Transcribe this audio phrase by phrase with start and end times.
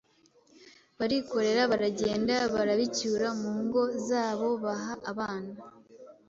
[0.99, 5.51] barikorera baragenda barabicyura mungo zabobaha abana